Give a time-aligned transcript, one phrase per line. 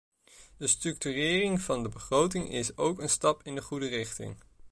[0.57, 4.35] De structurering van de begroting is ook een stap in de goede richting.